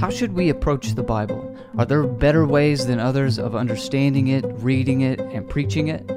How 0.00 0.08
should 0.08 0.32
we 0.32 0.48
approach 0.48 0.94
the 0.94 1.02
Bible? 1.02 1.54
Are 1.76 1.84
there 1.84 2.04
better 2.04 2.46
ways 2.46 2.86
than 2.86 2.98
others 2.98 3.38
of 3.38 3.54
understanding 3.54 4.28
it, 4.28 4.46
reading 4.46 5.02
it, 5.02 5.20
and 5.20 5.46
preaching 5.46 5.88
it? 5.88 6.10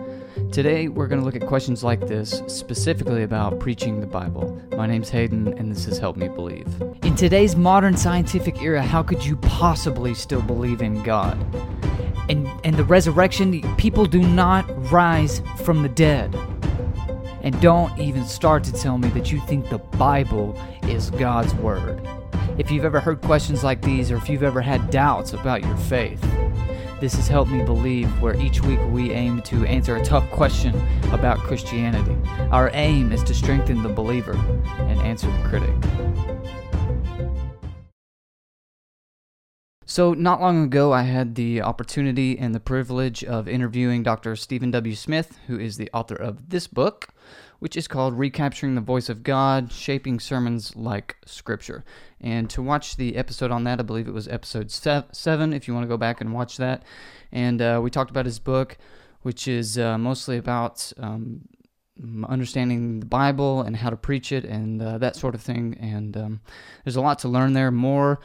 Today, 0.54 0.88
we're 0.88 1.08
going 1.08 1.20
to 1.20 1.26
look 1.26 1.36
at 1.36 1.46
questions 1.46 1.84
like 1.84 2.08
this, 2.08 2.42
specifically 2.48 3.24
about 3.24 3.60
preaching 3.60 4.00
the 4.00 4.08
Bible. 4.08 4.58
My 4.78 4.88
name's 4.88 5.10
Haden, 5.10 5.50
and 5.58 5.70
this 5.70 5.84
has 5.84 5.98
helped 5.98 6.18
me 6.18 6.30
believe. 6.30 6.66
In 7.04 7.14
today's 7.18 7.58
modern 7.58 7.98
scientific 7.98 8.62
era, 8.62 8.82
how 8.82 9.04
could 9.04 9.26
you 9.26 9.36
possibly 9.36 10.14
still 10.14 10.42
believe 10.42 10.82
in 10.82 11.04
God? 11.04 11.38
And, 12.30 12.48
and 12.64 12.78
the 12.78 12.86
resurrection, 12.86 13.76
people 13.76 14.06
do 14.06 14.22
not 14.22 14.64
rise 14.94 15.42
from 15.66 15.84
the 15.84 15.90
dead. 15.90 16.34
And 17.42 17.60
don't 17.60 18.00
even 18.00 18.24
start 18.24 18.64
to 18.64 18.72
tell 18.72 18.98
me 18.98 19.10
that 19.10 19.30
you 19.30 19.42
think 19.42 19.68
the 19.68 19.80
Bible 19.80 20.58
is 20.84 21.10
God's 21.10 21.54
Word. 21.56 22.00
If 22.56 22.70
you've 22.70 22.86
ever 22.86 23.00
heard 23.00 23.20
questions 23.20 23.64
like 23.64 23.82
these, 23.82 24.12
or 24.12 24.18
if 24.18 24.30
you've 24.30 24.44
ever 24.44 24.62
had 24.62 24.92
doubts 24.92 25.34
about 25.34 25.64
your 25.64 25.76
faith, 25.76 26.22
this 27.02 27.16
has 27.16 27.28
helped 27.28 27.50
me 27.50 27.64
believe 27.64 28.08
where 28.22 28.40
each 28.40 28.62
week 28.62 28.80
we 28.92 29.10
aim 29.12 29.42
to 29.44 29.66
answer 29.66 29.96
a 29.96 30.06
tough 30.06 30.30
question 30.30 30.80
about 31.12 31.40
Christianity. 31.40 32.16
Our 32.52 32.70
aim 32.74 33.12
is 33.12 33.24
to 33.24 33.34
strengthen 33.34 33.82
the 33.82 33.90
believer 33.90 34.36
and 34.78 35.02
answer 35.02 35.26
the 35.26 35.50
critic. 35.50 35.74
So, 39.88 40.14
not 40.14 40.40
long 40.40 40.64
ago, 40.64 40.94
I 40.94 41.04
had 41.04 41.34
the 41.34 41.62
opportunity 41.62 42.38
and 42.38 42.54
the 42.54 42.60
privilege 42.60 43.24
of 43.24 43.48
interviewing 43.48 44.04
Dr. 44.04 44.36
Steven 44.36 44.70
W. 44.70 44.96
Smith, 44.96 45.40
who 45.48 45.60
is 45.60 45.78
the 45.78 45.90
author 45.92 46.16
of 46.16 46.50
this 46.50 46.68
book, 46.68 47.13
which 47.64 47.78
is 47.78 47.88
called 47.88 48.20
Recapturing 48.20 48.76
the 48.76 48.82
Voice 48.82 49.08
of 49.08 49.24
God 49.24 49.72
Shaping 49.72 50.20
Sermons 50.20 50.76
Like 50.76 51.16
Scripture. 51.26 51.86
And 52.20 52.50
to 52.50 52.62
watch 52.62 52.98
the 52.98 53.16
episode 53.16 53.52
on 53.52 53.64
that, 53.64 53.80
I 53.80 53.84
believe 53.84 54.06
it 54.06 54.14
was 54.14 54.28
episode 54.28 54.70
seven, 54.70 55.54
if 55.54 55.66
you 55.66 55.74
want 55.74 55.86
to 55.86 55.88
go 55.88 55.96
back 55.96 56.20
and 56.20 56.34
watch 56.34 56.58
that. 56.58 56.84
And 57.32 57.62
uh, 57.62 57.80
we 57.82 57.90
talked 57.90 58.12
about 58.12 58.26
his 58.26 58.38
book, 58.38 58.78
which 59.22 59.48
is 59.48 59.78
uh, 59.78 59.98
mostly 59.98 60.36
about 60.36 60.92
um, 60.98 61.48
understanding 62.28 63.00
the 63.00 63.06
Bible 63.06 63.62
and 63.62 63.78
how 63.78 63.90
to 63.90 63.96
preach 63.96 64.34
it 64.34 64.44
and 64.44 64.82
uh, 64.82 64.98
that 64.98 65.16
sort 65.16 65.34
of 65.34 65.40
thing. 65.40 65.78
And 65.80 66.18
um, 66.18 66.42
there's 66.84 66.98
a 66.98 67.02
lot 67.02 67.20
to 67.20 67.30
learn 67.30 67.54
there. 67.54 67.72
More 67.72 68.20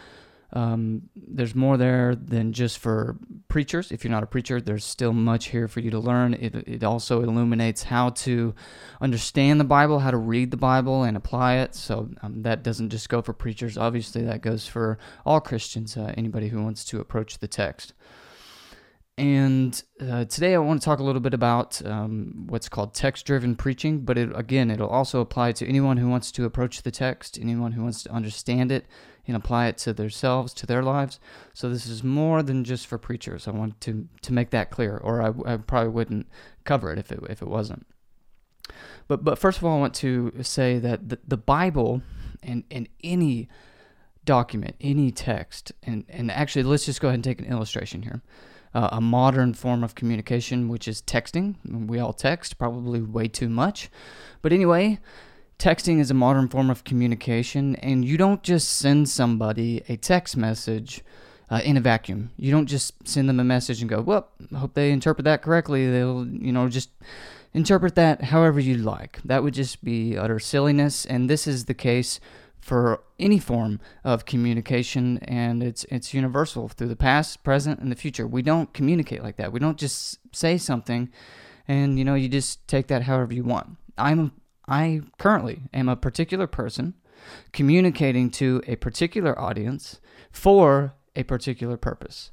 um, 0.53 1.03
there's 1.15 1.55
more 1.55 1.77
there 1.77 2.15
than 2.15 2.53
just 2.53 2.79
for 2.79 3.19
preachers. 3.49 3.93
If 3.93 4.03
you're 4.03 4.11
not 4.11 4.23
a 4.23 4.27
preacher, 4.27 4.61
there's 4.61 4.85
still 4.85 5.13
much 5.13 5.47
here 5.49 5.69
for 5.69 5.81
you 5.81 5.91
to 5.91 5.99
learn. 5.99 6.35
It, 6.35 6.55
it 6.55 6.85
also 6.85 7.23
illuminates 7.23 7.83
how 7.83 8.11
to 8.11 8.55
understand 9.01 9.61
the 9.61 9.65
Bible, 9.65 9.99
how 9.99 10.11
to 10.11 10.17
read 10.17 10.51
the 10.51 10.57
Bible 10.57 11.03
and 11.03 11.17
apply 11.17 11.57
it. 11.57 11.75
So 11.75 12.09
um, 12.23 12.43
that 12.43 12.63
doesn't 12.63 12.89
just 12.91 13.11
go 13.11 13.21
for 13.21 13.35
preachers. 13.35 13.77
Obviously, 13.77 14.23
that 14.23 14.41
goes 14.41 14.67
for 14.67 14.99
all 15.27 15.41
Christians, 15.41 15.97
uh, 15.97 16.15
anybody 16.17 16.49
who 16.49 16.63
wants 16.63 16.85
to 16.87 17.01
approach 17.01 17.39
the 17.39 17.49
text. 17.49 17.93
And 19.19 19.83
uh, 20.01 20.27
today 20.27 20.55
I 20.55 20.59
want 20.59 20.81
to 20.81 20.85
talk 20.85 21.01
a 21.01 21.03
little 21.03 21.21
bit 21.21 21.35
about 21.35 21.85
um, 21.85 22.47
what's 22.47 22.69
called 22.69 22.95
text 22.95 23.27
driven 23.27 23.57
preaching, 23.57 24.03
but 24.03 24.17
it, 24.17 24.31
again, 24.35 24.71
it'll 24.71 24.89
also 24.89 25.21
apply 25.21 25.53
to 25.53 25.67
anyone 25.67 25.97
who 25.97 26.09
wants 26.09 26.31
to 26.33 26.45
approach 26.45 26.83
the 26.83 26.93
text, 26.93 27.37
anyone 27.37 27.73
who 27.73 27.83
wants 27.83 28.05
to 28.05 28.13
understand 28.13 28.71
it 28.71 28.87
and 29.29 29.37
apply 29.37 29.67
it 29.67 29.79
to 29.79 29.93
themselves, 29.93 30.53
to 30.55 30.67
their 30.67 30.83
lives. 30.83 31.21
So 31.55 31.69
this 31.69 31.87
is 31.87 32.03
more 32.03 32.43
than 32.43 32.65
just 32.65 32.89
for 32.89 32.99
preachers. 32.99 33.47
I 33.47 33.53
want 33.53 33.81
to, 33.83 34.09
to 34.23 34.33
make 34.33 34.51
that 34.51 34.71
clear, 34.71 34.97
or 34.97 35.23
I, 35.23 35.53
I 35.53 35.57
probably 35.59 35.91
wouldn't 35.91 36.27
cover 36.65 36.93
it 36.93 36.99
if 36.99 37.13
it, 37.13 37.21
if 37.31 37.41
it 37.41 37.49
wasn't. 37.49 37.87
But, 39.07 39.23
but 39.23 39.39
first 39.39 39.59
of 39.59 39.65
all, 39.65 39.77
I 39.77 39.81
want 39.81 39.95
to 39.97 40.33
say 40.43 40.79
that 40.81 41.09
the, 41.09 41.19
the 41.27 41.37
Bible 41.37 42.03
and, 42.43 42.65
and 42.71 42.89
any 43.05 43.49
document, 44.25 44.75
any 44.81 45.13
text, 45.13 45.73
and, 45.85 46.05
and 46.09 46.31
actually, 46.31 46.65
let's 46.65 46.87
just 46.87 47.01
go 47.01 47.09
ahead 47.09 47.17
and 47.17 47.25
take 47.25 47.41
an 47.41 47.47
illustration 47.47 48.03
here 48.03 48.23
uh, 48.75 48.89
a 48.93 49.01
modern 49.01 49.55
form 49.55 49.83
of 49.83 49.95
communication, 49.95 50.69
which 50.69 50.89
is 50.89 51.03
texting. 51.03 51.57
We 51.65 51.99
all 51.99 52.13
text, 52.13 52.59
probably 52.59 53.01
way 53.01 53.29
too 53.29 53.49
much. 53.49 53.91
But 54.43 54.53
anyway, 54.53 54.99
texting 55.59 55.99
is 55.99 56.11
a 56.11 56.15
modern 56.15 56.49
form 56.49 56.71
of 56.71 56.85
communication, 56.85 57.77
and 57.77 58.05
you 58.05 58.17
don't 58.17 58.43
just 58.43 58.79
send 58.79 59.09
somebody 59.09 59.83
a 59.89 59.97
text 59.97 60.37
message 60.37 61.03
uh, 61.51 61.61
in 61.65 61.77
a 61.77 61.81
vacuum. 61.81 62.31
You 62.37 62.51
don't 62.53 62.67
just 62.67 63.09
send 63.09 63.29
them 63.29 63.41
a 63.41 63.45
message 63.45 63.81
and 63.81 63.89
go, 63.89 64.01
well, 64.01 64.29
I 64.55 64.59
hope 64.59 64.75
they 64.75 64.91
interpret 64.91 65.25
that 65.25 65.43
correctly. 65.43 65.91
They'll, 65.91 66.27
you 66.27 66.53
know, 66.53 66.69
just 66.69 66.91
interpret 67.55 67.95
that 67.97 68.25
however 68.25 68.61
you 68.61 68.77
like. 68.77 69.21
That 69.25 69.43
would 69.43 69.55
just 69.55 69.83
be 69.83 70.17
utter 70.17 70.39
silliness, 70.39 71.05
and 71.05 71.29
this 71.29 71.47
is 71.47 71.65
the 71.65 71.75
case 71.75 72.21
for 72.61 73.03
any 73.19 73.39
form 73.39 73.81
of 74.05 74.27
communication 74.27 75.19
and 75.19 75.63
it's 75.63 75.85
it's 75.85 76.13
universal 76.13 76.69
through 76.69 76.89
the 76.89 76.97
past, 76.97 77.43
present 77.43 77.81
and 77.81 77.91
the 77.91 77.97
future. 77.97 78.27
We 78.27 78.43
don't 78.43 78.73
communicate 78.75 79.23
like 79.23 79.37
that. 79.37 79.53
We 79.53 79.61
don't 79.61 79.79
just 79.79 80.19
say 80.33 80.59
something 80.59 81.11
and 81.67 81.99
you 81.99 82.05
know 82.05 82.15
you 82.15 82.29
just 82.29 82.67
take 82.69 82.89
that 82.89 83.03
however 83.03 83.33
you 83.33 83.45
want. 83.45 83.77
I'm 83.97 84.33
I 84.69 85.03
currently 85.19 85.63
am 85.73 85.89
a 85.89 85.97
particular 85.97 86.47
person 86.47 86.95
communicating 87.53 88.31
to 88.31 88.63
a 88.67 88.77
particular 88.77 89.39
audience 89.39 90.01
for 90.31 90.95
a 91.17 91.23
particular 91.25 91.77
purpose. 91.77 92.31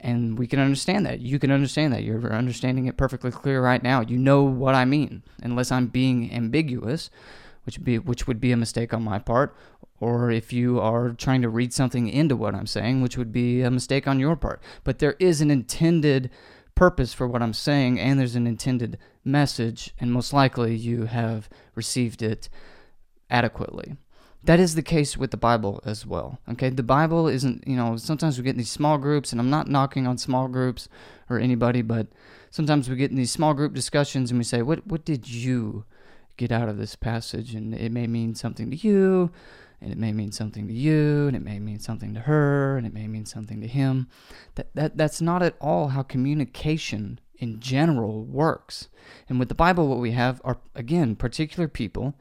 And 0.00 0.38
we 0.38 0.46
can 0.46 0.60
understand 0.60 1.06
that. 1.06 1.20
You 1.20 1.38
can 1.38 1.50
understand 1.50 1.92
that. 1.92 2.04
You're 2.04 2.32
understanding 2.32 2.86
it 2.86 2.96
perfectly 2.96 3.30
clear 3.30 3.62
right 3.62 3.82
now. 3.82 4.00
You 4.00 4.16
know 4.16 4.42
what 4.42 4.74
I 4.74 4.84
mean, 4.84 5.24
unless 5.42 5.72
I'm 5.72 5.88
being 5.88 6.32
ambiguous 6.32 7.10
which 7.68 7.76
would 7.76 7.84
be 7.84 7.98
which 7.98 8.26
would 8.26 8.40
be 8.40 8.50
a 8.50 8.56
mistake 8.56 8.94
on 8.94 9.02
my 9.02 9.18
part, 9.18 9.54
or 10.00 10.30
if 10.30 10.54
you 10.54 10.80
are 10.80 11.10
trying 11.10 11.42
to 11.42 11.50
read 11.50 11.70
something 11.70 12.08
into 12.08 12.34
what 12.34 12.54
I'm 12.54 12.66
saying, 12.66 13.02
which 13.02 13.18
would 13.18 13.30
be 13.30 13.60
a 13.60 13.70
mistake 13.70 14.08
on 14.08 14.18
your 14.18 14.36
part. 14.36 14.62
But 14.84 15.00
there 15.00 15.16
is 15.18 15.42
an 15.42 15.50
intended 15.50 16.30
purpose 16.78 17.12
for 17.12 17.26
what 17.26 17.42
I'm 17.42 17.52
saying, 17.52 17.98
and 17.98 18.20
there's 18.20 18.36
an 18.36 18.46
intended 18.46 18.98
message, 19.24 19.92
and 19.98 20.12
most 20.12 20.32
likely 20.32 20.76
you 20.76 21.06
have 21.06 21.48
received 21.74 22.22
it 22.22 22.48
adequately. 23.28 23.96
That 24.44 24.60
is 24.60 24.76
the 24.76 24.82
case 24.82 25.16
with 25.16 25.32
the 25.32 25.36
Bible 25.36 25.82
as 25.84 26.06
well. 26.06 26.38
Okay, 26.48 26.70
the 26.70 26.84
Bible 26.84 27.26
isn't, 27.26 27.66
you 27.66 27.74
know, 27.74 27.96
sometimes 27.96 28.38
we 28.38 28.44
get 28.44 28.52
in 28.52 28.58
these 28.58 28.70
small 28.70 28.96
groups, 28.96 29.32
and 29.32 29.40
I'm 29.40 29.50
not 29.50 29.66
knocking 29.66 30.06
on 30.06 30.18
small 30.18 30.46
groups 30.46 30.88
or 31.28 31.40
anybody, 31.40 31.82
but 31.82 32.06
sometimes 32.50 32.88
we 32.88 32.94
get 32.94 33.10
in 33.10 33.16
these 33.16 33.32
small 33.32 33.54
group 33.54 33.74
discussions 33.74 34.30
and 34.30 34.38
we 34.38 34.44
say, 34.44 34.62
What 34.62 34.86
what 34.86 35.04
did 35.04 35.28
you 35.28 35.84
get 36.38 36.50
out 36.50 36.70
of 36.70 36.78
this 36.78 36.96
passage, 36.96 37.54
and 37.54 37.74
it 37.74 37.92
may 37.92 38.06
mean 38.06 38.34
something 38.34 38.70
to 38.70 38.76
you, 38.76 39.30
and 39.82 39.92
it 39.92 39.98
may 39.98 40.12
mean 40.12 40.32
something 40.32 40.66
to 40.66 40.72
you, 40.72 41.26
and 41.26 41.36
it 41.36 41.42
may 41.42 41.58
mean 41.58 41.78
something 41.78 42.14
to 42.14 42.20
her, 42.20 42.78
and 42.78 42.86
it 42.86 42.94
may 42.94 43.06
mean 43.06 43.26
something 43.26 43.60
to 43.60 43.66
him. 43.66 44.08
That, 44.54 44.74
that 44.74 44.96
that's 44.96 45.20
not 45.20 45.42
at 45.42 45.56
all 45.60 45.88
how 45.88 46.02
communication 46.02 47.20
in 47.36 47.60
general 47.60 48.24
works. 48.24 48.88
And 49.28 49.38
with 49.38 49.48
the 49.48 49.54
Bible, 49.54 49.88
what 49.88 49.98
we 49.98 50.12
have 50.12 50.40
are 50.44 50.58
again 50.74 51.16
particular 51.16 51.68
people 51.68 52.14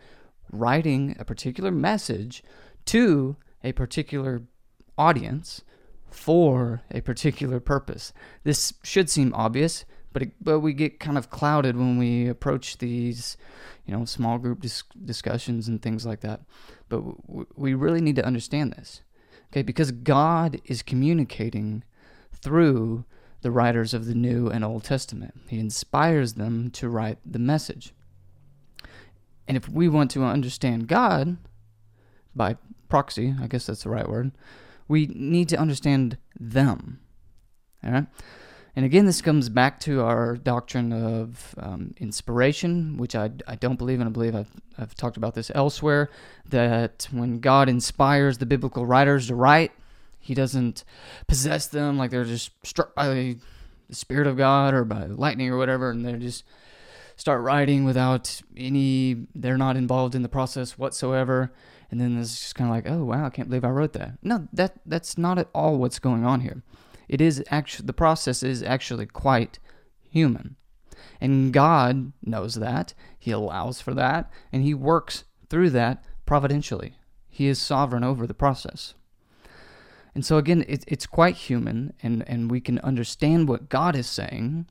writing 0.51 1.15
a 1.19 1.25
particular 1.25 1.71
message 1.71 2.43
to 2.85 3.37
a 3.63 3.71
particular 3.71 4.43
audience 4.97 5.63
for 6.09 6.81
a 6.91 7.01
particular 7.01 7.59
purpose. 7.59 8.13
This 8.43 8.73
should 8.83 9.09
seem 9.09 9.33
obvious, 9.33 9.85
but 10.17 10.23
it, 10.23 10.31
but 10.41 10.61
we 10.61 10.73
get 10.73 10.99
kind 10.99 11.15
of 11.15 11.29
clouded 11.29 11.77
when 11.77 11.99
we 11.99 12.27
approach 12.27 12.79
these, 12.79 13.37
you 13.85 13.95
know, 13.95 14.03
small 14.03 14.39
group 14.39 14.61
dis- 14.61 14.81
discussions 15.05 15.67
and 15.67 15.79
things 15.79 16.07
like 16.07 16.21
that. 16.21 16.41
But 16.89 17.03
w- 17.27 17.45
we 17.55 17.75
really 17.75 18.01
need 18.01 18.15
to 18.15 18.25
understand 18.25 18.73
this, 18.73 19.03
okay? 19.51 19.61
Because 19.61 19.91
God 19.91 20.59
is 20.65 20.81
communicating 20.81 21.83
through 22.33 23.05
the 23.41 23.51
writers 23.51 23.93
of 23.93 24.07
the 24.07 24.15
New 24.15 24.47
and 24.47 24.65
Old 24.65 24.85
Testament. 24.85 25.35
He 25.49 25.59
inspires 25.59 26.33
them 26.33 26.71
to 26.71 26.89
write 26.89 27.19
the 27.23 27.37
message. 27.37 27.93
And 29.47 29.55
if 29.55 29.69
we 29.69 29.87
want 29.87 30.09
to 30.11 30.23
understand 30.23 30.87
God 30.87 31.37
by 32.35 32.57
proxy, 32.89 33.35
I 33.39 33.45
guess 33.45 33.67
that's 33.67 33.83
the 33.83 33.91
right 33.91 34.09
word, 34.09 34.31
we 34.87 35.05
need 35.13 35.47
to 35.49 35.57
understand 35.57 36.17
them. 36.39 37.01
All 37.83 37.91
right? 37.91 38.07
And 38.77 38.85
again, 38.85 39.07
this 39.07 39.23
comes 39.23 39.49
back 39.49 39.79
to 39.81 40.03
our 40.03 40.35
doctrine 40.37 40.93
of 40.93 41.55
um, 41.57 41.95
inspiration, 41.97 42.95
which 42.97 43.15
I, 43.15 43.31
I 43.47 43.55
don't 43.55 43.75
believe, 43.79 43.99
and 43.99 44.07
I 44.07 44.11
believe 44.11 44.35
I've, 44.35 44.51
I've 44.77 44.93
talked 44.93 45.17
about 45.17 45.33
this 45.33 45.49
elsewhere, 45.55 46.11
that 46.47 47.07
when 47.09 47.39
God 47.39 47.69
inspires 47.69 48.37
the 48.37 48.45
biblical 48.45 48.85
writers 48.85 49.29
to 49.29 49.35
write, 49.35 49.71
he 50.19 50.35
doesn't 50.35 50.83
possess 51.25 51.65
them 51.65 51.97
like 51.97 52.11
they're 52.11 52.23
just 52.23 52.51
struck 52.63 52.93
by 52.93 53.07
the 53.89 53.95
Spirit 53.95 54.27
of 54.27 54.37
God 54.37 54.75
or 54.75 54.85
by 54.85 55.07
lightning 55.07 55.49
or 55.49 55.57
whatever, 55.57 55.89
and 55.89 56.05
they 56.05 56.13
just 56.13 56.43
start 57.15 57.41
writing 57.41 57.83
without 57.83 58.43
any, 58.55 59.25
they're 59.33 59.57
not 59.57 59.75
involved 59.75 60.13
in 60.13 60.21
the 60.21 60.29
process 60.29 60.77
whatsoever. 60.77 61.51
And 61.89 61.99
then 61.99 62.15
it's 62.19 62.39
just 62.39 62.53
kind 62.53 62.69
of 62.69 62.75
like, 62.75 62.87
oh, 62.87 63.05
wow, 63.05 63.25
I 63.25 63.31
can't 63.31 63.49
believe 63.49 63.65
I 63.65 63.69
wrote 63.69 63.93
that. 63.93 64.19
No, 64.21 64.47
that 64.53 64.73
that's 64.85 65.17
not 65.17 65.39
at 65.39 65.49
all 65.55 65.77
what's 65.79 65.97
going 65.97 66.25
on 66.25 66.41
here. 66.41 66.61
It 67.07 67.21
is 67.21 67.43
actually 67.49 67.85
the 67.85 67.93
process 67.93 68.43
is 68.43 68.63
actually 68.63 69.05
quite 69.05 69.59
human. 70.01 70.55
And 71.21 71.53
God 71.53 72.11
knows 72.23 72.55
that. 72.55 72.93
He 73.17 73.31
allows 73.31 73.81
for 73.81 73.93
that 73.93 74.29
and 74.51 74.63
he 74.63 74.73
works 74.73 75.23
through 75.49 75.71
that 75.71 76.03
providentially. 76.25 76.95
He 77.29 77.47
is 77.47 77.59
sovereign 77.59 78.03
over 78.03 78.25
the 78.27 78.33
process. 78.33 78.93
And 80.15 80.25
so 80.25 80.37
again, 80.37 80.65
it, 80.67 80.83
it's 80.87 81.05
quite 81.05 81.35
human, 81.35 81.93
and, 82.01 82.27
and 82.27 82.49
we 82.49 82.59
can 82.59 82.79
understand 82.79 83.47
what 83.47 83.69
God 83.69 83.95
is 83.95 84.07
saying 84.07 84.65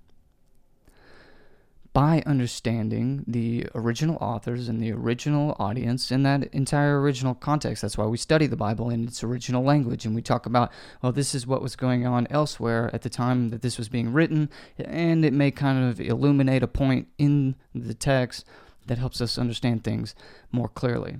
by 1.96 2.22
understanding 2.26 3.24
the 3.26 3.66
original 3.74 4.18
authors 4.20 4.68
and 4.68 4.82
the 4.82 4.92
original 4.92 5.56
audience 5.58 6.12
in 6.12 6.24
that 6.24 6.44
entire 6.52 7.00
original 7.00 7.34
context. 7.34 7.80
That's 7.80 7.96
why 7.96 8.04
we 8.04 8.18
study 8.18 8.46
the 8.46 8.54
Bible 8.54 8.90
in 8.90 9.06
its 9.06 9.24
original 9.24 9.64
language 9.64 10.04
and 10.04 10.14
we 10.14 10.20
talk 10.20 10.44
about, 10.44 10.70
well, 11.00 11.10
this 11.10 11.34
is 11.34 11.46
what 11.46 11.62
was 11.62 11.74
going 11.74 12.06
on 12.06 12.26
elsewhere 12.28 12.90
at 12.92 13.00
the 13.00 13.08
time 13.08 13.48
that 13.48 13.62
this 13.62 13.78
was 13.78 13.88
being 13.88 14.12
written, 14.12 14.50
and 14.76 15.24
it 15.24 15.32
may 15.32 15.50
kind 15.50 15.88
of 15.88 15.98
illuminate 15.98 16.62
a 16.62 16.68
point 16.68 17.08
in 17.16 17.54
the 17.74 17.94
text 17.94 18.44
that 18.88 18.98
helps 18.98 19.22
us 19.22 19.38
understand 19.38 19.82
things 19.82 20.14
more 20.52 20.68
clearly. 20.68 21.16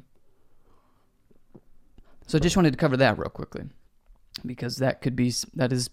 So 2.27 2.37
I 2.37 2.43
just 2.43 2.55
wanted 2.55 2.73
to 2.73 2.79
cover 2.79 2.99
that 2.99 3.17
real 3.17 3.31
quickly 3.31 3.63
because 4.45 4.77
that 4.77 5.01
could 5.01 5.17
be 5.17 5.33
that 5.55 5.73
is 5.73 5.89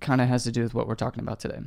kind 0.00 0.20
of 0.20 0.26
has 0.26 0.42
to 0.42 0.50
do 0.50 0.64
with 0.64 0.74
what 0.74 0.88
we're 0.88 0.96
talking 0.96 1.22
about 1.22 1.38
today. 1.38 1.60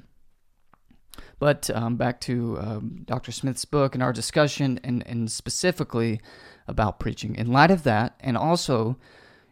But 1.39 1.69
um, 1.69 1.95
back 1.95 2.19
to 2.21 2.57
um, 2.59 3.01
Dr. 3.05 3.31
Smith's 3.31 3.65
book 3.65 3.93
and 3.93 4.03
our 4.03 4.13
discussion, 4.13 4.79
and, 4.83 5.05
and 5.05 5.31
specifically 5.31 6.19
about 6.67 6.99
preaching. 6.99 7.35
In 7.35 7.51
light 7.51 7.71
of 7.71 7.83
that, 7.83 8.15
and 8.19 8.37
also 8.37 8.97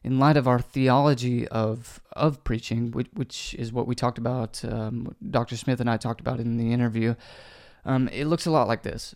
in 0.03 0.19
light 0.19 0.37
of 0.37 0.47
our 0.47 0.59
theology 0.59 1.47
of 1.47 1.99
of 2.13 2.43
preaching, 2.43 2.91
which, 2.91 3.07
which 3.13 3.55
is 3.55 3.73
what 3.73 3.87
we 3.87 3.95
talked 3.95 4.17
about, 4.17 4.63
um, 4.65 5.15
Dr. 5.29 5.57
Smith 5.57 5.79
and 5.79 5.89
I 5.89 5.97
talked 5.97 6.21
about 6.21 6.39
in 6.39 6.57
the 6.57 6.71
interview, 6.71 7.15
um, 7.83 8.07
it 8.09 8.25
looks 8.25 8.45
a 8.45 8.51
lot 8.51 8.67
like 8.67 8.83
this. 8.83 9.15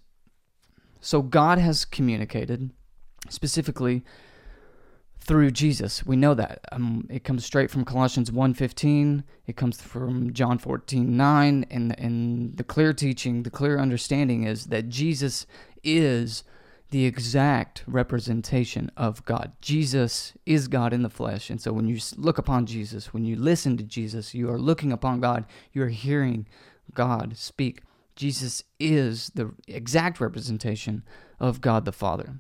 So 1.00 1.22
God 1.22 1.60
has 1.60 1.86
communicated 1.86 2.72
specifically 3.30 4.04
through 5.30 5.52
Jesus. 5.52 6.04
We 6.04 6.16
know 6.16 6.34
that. 6.34 6.66
Um, 6.72 7.06
it 7.08 7.24
comes 7.24 7.46
straight 7.46 7.70
from 7.70 7.86
Colossians 7.86 8.32
1.15. 8.32 9.24
It 9.46 9.56
comes 9.56 9.80
from 9.80 10.34
John 10.34 10.58
14.9. 10.58 11.66
And, 11.70 12.00
and 12.00 12.58
the 12.58 12.64
clear 12.64 12.94
teaching, 12.94 13.44
the 13.44 13.52
clear 13.52 13.78
understanding 13.78 14.46
is 14.46 14.66
that 14.66 14.90
Jesus 14.90 15.46
is 15.84 16.44
the 16.90 17.06
exact 17.06 17.84
representation 17.86 18.90
of 18.98 19.24
God. 19.24 19.52
Jesus 19.62 20.34
is 20.48 20.68
God 20.68 20.94
in 20.94 21.04
the 21.04 21.12
flesh. 21.12 21.52
And 21.52 21.62
so 21.62 21.74
when 21.74 21.88
you 21.88 22.00
look 22.18 22.40
upon 22.40 22.66
Jesus, 22.66 23.14
when 23.14 23.24
you 23.24 23.36
listen 23.36 23.78
to 23.78 23.84
Jesus, 23.84 24.34
you 24.34 24.50
are 24.50 24.58
looking 24.58 24.92
upon 24.92 25.20
God. 25.20 25.46
You 25.74 25.84
are 25.84 25.90
hearing 25.90 26.48
God 26.96 27.38
speak. 27.38 27.84
Jesus 28.16 28.64
is 28.80 29.30
the 29.36 29.52
exact 29.68 30.20
representation 30.20 31.04
of 31.40 31.62
God 31.62 31.86
the 31.86 31.92
Father. 31.92 32.40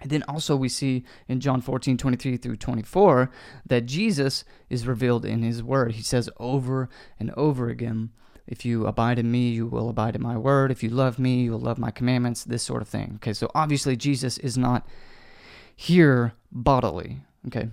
And 0.00 0.10
then 0.10 0.22
also 0.28 0.56
we 0.56 0.68
see 0.68 1.04
in 1.26 1.40
John 1.40 1.60
14, 1.60 1.96
23 1.96 2.36
through 2.36 2.56
24, 2.56 3.30
that 3.64 3.86
Jesus 3.86 4.44
is 4.68 4.86
revealed 4.86 5.24
in 5.24 5.42
his 5.42 5.62
word. 5.62 5.92
He 5.92 6.02
says 6.02 6.28
over 6.38 6.88
and 7.18 7.30
over 7.32 7.68
again, 7.68 8.10
if 8.46 8.64
you 8.64 8.86
abide 8.86 9.18
in 9.18 9.30
me, 9.30 9.48
you 9.48 9.66
will 9.66 9.88
abide 9.88 10.14
in 10.14 10.22
my 10.22 10.36
word. 10.36 10.70
If 10.70 10.82
you 10.82 10.90
love 10.90 11.18
me, 11.18 11.44
you 11.44 11.52
will 11.52 11.60
love 11.60 11.78
my 11.78 11.90
commandments, 11.90 12.44
this 12.44 12.62
sort 12.62 12.82
of 12.82 12.88
thing. 12.88 13.14
Okay, 13.16 13.32
so 13.32 13.50
obviously 13.54 13.96
Jesus 13.96 14.38
is 14.38 14.56
not 14.56 14.86
here 15.74 16.34
bodily. 16.52 17.18
Okay, 17.48 17.70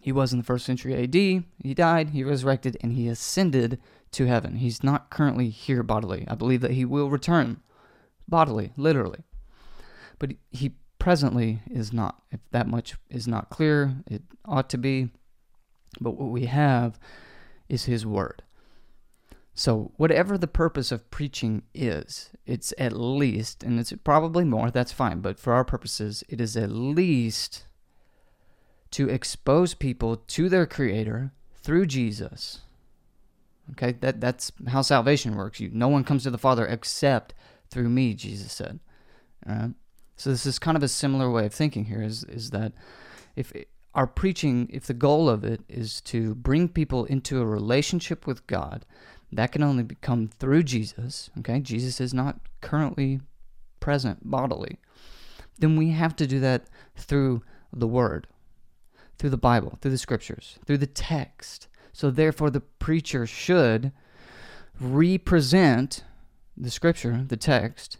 he 0.00 0.12
was 0.12 0.32
in 0.32 0.38
the 0.38 0.44
first 0.44 0.66
century 0.66 0.94
AD. 1.02 1.14
He 1.14 1.74
died, 1.74 2.10
he 2.10 2.24
resurrected, 2.24 2.76
and 2.82 2.92
he 2.92 3.08
ascended 3.08 3.78
to 4.12 4.26
heaven. 4.26 4.56
He's 4.56 4.82
not 4.82 5.10
currently 5.10 5.48
here 5.48 5.82
bodily. 5.82 6.26
I 6.28 6.34
believe 6.34 6.60
that 6.60 6.72
he 6.72 6.84
will 6.84 7.08
return 7.08 7.60
bodily, 8.28 8.72
literally. 8.76 9.24
But 10.18 10.32
he 10.50 10.72
presently 11.00 11.60
is 11.68 11.92
not. 11.92 12.22
If 12.30 12.40
that 12.52 12.68
much 12.68 12.94
is 13.08 13.26
not 13.26 13.50
clear, 13.50 13.96
it 14.06 14.22
ought 14.44 14.70
to 14.70 14.78
be. 14.78 15.08
But 16.00 16.12
what 16.12 16.30
we 16.30 16.46
have 16.46 17.00
is 17.68 17.86
His 17.86 18.06
Word. 18.06 18.42
So, 19.52 19.90
whatever 19.96 20.38
the 20.38 20.46
purpose 20.46 20.92
of 20.92 21.10
preaching 21.10 21.64
is, 21.74 22.30
it's 22.46 22.72
at 22.78 22.92
least, 22.92 23.64
and 23.64 23.80
it's 23.80 23.92
probably 24.04 24.44
more, 24.44 24.70
that's 24.70 24.92
fine, 24.92 25.20
but 25.20 25.38
for 25.38 25.52
our 25.52 25.64
purposes, 25.64 26.22
it 26.28 26.40
is 26.40 26.56
at 26.56 26.70
least 26.70 27.66
to 28.92 29.08
expose 29.08 29.74
people 29.74 30.16
to 30.16 30.48
their 30.48 30.66
Creator 30.66 31.32
through 31.56 31.86
Jesus. 31.86 32.60
Okay, 33.72 33.92
that, 34.00 34.20
that's 34.20 34.52
how 34.68 34.82
salvation 34.82 35.36
works. 35.36 35.60
You, 35.60 35.70
no 35.72 35.88
one 35.88 36.04
comes 36.04 36.22
to 36.22 36.30
the 36.30 36.38
Father 36.38 36.66
except 36.66 37.34
through 37.70 37.88
me, 37.88 38.14
Jesus 38.14 38.52
said. 38.52 38.80
All 39.48 39.54
right? 39.54 39.70
So 40.20 40.28
this 40.28 40.44
is 40.44 40.58
kind 40.58 40.76
of 40.76 40.82
a 40.82 40.88
similar 40.88 41.30
way 41.30 41.46
of 41.46 41.54
thinking 41.54 41.86
here 41.86 42.02
is 42.02 42.24
is 42.24 42.50
that 42.50 42.72
if 43.36 43.54
our 43.94 44.06
preaching, 44.06 44.68
if 44.70 44.86
the 44.86 44.92
goal 44.92 45.30
of 45.30 45.44
it 45.44 45.62
is 45.66 46.02
to 46.02 46.34
bring 46.34 46.68
people 46.68 47.06
into 47.06 47.40
a 47.40 47.46
relationship 47.46 48.26
with 48.26 48.46
God, 48.46 48.84
that 49.32 49.50
can 49.50 49.62
only 49.62 49.86
come 50.02 50.28
through 50.28 50.64
Jesus, 50.64 51.30
okay? 51.38 51.58
Jesus 51.58 52.02
is 52.02 52.12
not 52.12 52.38
currently 52.60 53.20
present 53.80 54.30
bodily. 54.30 54.78
Then 55.58 55.76
we 55.76 55.88
have 55.92 56.14
to 56.16 56.26
do 56.26 56.38
that 56.40 56.66
through 56.96 57.42
the 57.72 57.88
word, 57.88 58.26
through 59.18 59.30
the 59.30 59.38
Bible, 59.38 59.78
through 59.80 59.92
the 59.92 59.96
scriptures, 59.96 60.58
through 60.66 60.78
the 60.78 60.86
text. 60.86 61.66
So 61.94 62.10
therefore 62.10 62.50
the 62.50 62.60
preacher 62.60 63.26
should 63.26 63.90
represent 64.78 66.04
the 66.58 66.70
scripture, 66.70 67.24
the 67.26 67.38
text, 67.38 67.96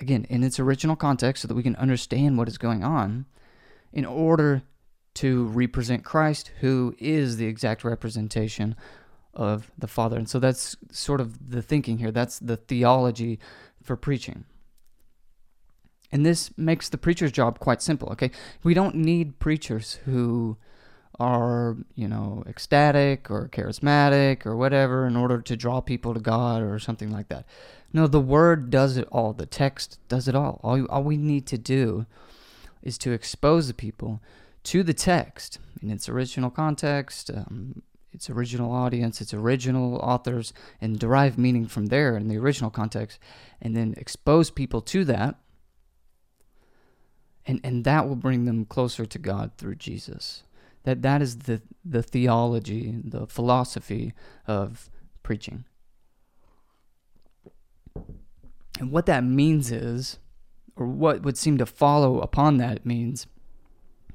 again, 0.00 0.26
in 0.28 0.42
its 0.42 0.60
original 0.60 0.96
context 0.96 1.42
so 1.42 1.48
that 1.48 1.54
we 1.54 1.62
can 1.62 1.76
understand 1.76 2.38
what 2.38 2.48
is 2.48 2.58
going 2.58 2.84
on 2.84 3.26
in 3.92 4.04
order 4.04 4.62
to 5.14 5.46
represent 5.46 6.04
Christ, 6.04 6.52
who 6.60 6.94
is 6.98 7.36
the 7.36 7.46
exact 7.46 7.82
representation 7.82 8.76
of 9.34 9.70
the 9.76 9.88
Father. 9.88 10.16
And 10.16 10.28
so 10.28 10.38
that's 10.38 10.76
sort 10.92 11.20
of 11.20 11.50
the 11.50 11.62
thinking 11.62 11.98
here. 11.98 12.12
That's 12.12 12.38
the 12.38 12.56
theology 12.56 13.38
for 13.82 13.96
preaching. 13.96 14.44
And 16.10 16.24
this 16.24 16.56
makes 16.56 16.88
the 16.88 16.98
preacher's 16.98 17.32
job 17.32 17.58
quite 17.58 17.82
simple, 17.82 18.10
okay? 18.12 18.30
We 18.62 18.74
don't 18.74 18.94
need 18.94 19.38
preachers 19.38 19.98
who 20.04 20.56
are, 21.20 21.76
you 21.94 22.08
know, 22.08 22.44
ecstatic 22.46 23.30
or 23.30 23.48
charismatic 23.48 24.46
or 24.46 24.56
whatever 24.56 25.06
in 25.06 25.16
order 25.16 25.40
to 25.42 25.56
draw 25.56 25.80
people 25.80 26.14
to 26.14 26.20
God 26.20 26.62
or 26.62 26.78
something 26.78 27.10
like 27.10 27.28
that. 27.28 27.44
No, 27.92 28.06
the 28.06 28.20
word 28.20 28.70
does 28.70 28.96
it 28.96 29.08
all. 29.10 29.32
The 29.32 29.46
text 29.46 29.98
does 30.08 30.28
it 30.28 30.34
all. 30.34 30.60
All, 30.62 30.84
all 30.86 31.02
we 31.02 31.16
need 31.16 31.46
to 31.46 31.58
do 31.58 32.06
is 32.82 32.98
to 32.98 33.12
expose 33.12 33.68
the 33.68 33.74
people 33.74 34.20
to 34.64 34.82
the 34.82 34.94
text 34.94 35.58
in 35.80 35.90
its 35.90 36.08
original 36.08 36.50
context, 36.50 37.30
um, 37.30 37.82
its 38.12 38.28
original 38.28 38.72
audience, 38.72 39.20
its 39.20 39.32
original 39.32 39.96
authors, 39.96 40.52
and 40.80 40.98
derive 40.98 41.38
meaning 41.38 41.66
from 41.66 41.86
there 41.86 42.16
in 42.16 42.28
the 42.28 42.36
original 42.36 42.70
context, 42.70 43.18
and 43.60 43.74
then 43.76 43.94
expose 43.96 44.50
people 44.50 44.80
to 44.82 45.04
that. 45.04 45.36
And, 47.46 47.60
and 47.64 47.84
that 47.84 48.06
will 48.06 48.16
bring 48.16 48.44
them 48.44 48.66
closer 48.66 49.06
to 49.06 49.18
God 49.18 49.52
through 49.56 49.76
Jesus. 49.76 50.42
That 50.84 51.02
that 51.02 51.22
is 51.22 51.38
the 51.40 51.60
the 51.84 52.02
theology, 52.02 53.00
the 53.04 53.26
philosophy 53.26 54.14
of 54.46 54.90
preaching. 55.22 55.64
And 58.78 58.92
what 58.92 59.06
that 59.06 59.24
means 59.24 59.70
is, 59.70 60.18
or 60.76 60.86
what 60.86 61.22
would 61.22 61.36
seem 61.36 61.58
to 61.58 61.66
follow 61.66 62.20
upon 62.20 62.58
that 62.58 62.86
means 62.86 63.26